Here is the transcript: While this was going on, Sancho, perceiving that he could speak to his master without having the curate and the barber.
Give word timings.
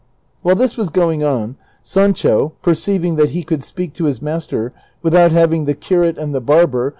While 0.41 0.55
this 0.55 0.77
was 0.77 0.89
going 0.89 1.23
on, 1.23 1.57
Sancho, 1.83 2.53
perceiving 2.63 3.17
that 3.17 3.29
he 3.29 3.43
could 3.43 3.63
speak 3.63 3.93
to 3.93 4.05
his 4.05 4.19
master 4.19 4.73
without 5.03 5.31
having 5.31 5.65
the 5.65 5.75
curate 5.75 6.17
and 6.17 6.33
the 6.33 6.41
barber. 6.41 6.89